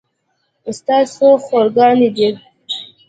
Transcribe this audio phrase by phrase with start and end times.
[0.77, 2.29] ستا څو خور ګانې دي